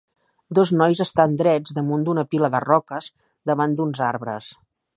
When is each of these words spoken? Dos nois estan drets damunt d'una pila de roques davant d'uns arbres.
Dos 0.59 0.69
nois 0.79 1.01
estan 1.03 1.35
drets 1.41 1.75
damunt 1.79 2.07
d'una 2.07 2.25
pila 2.31 2.51
de 2.55 2.63
roques 2.65 3.11
davant 3.51 3.77
d'uns 3.81 4.05
arbres. 4.11 4.49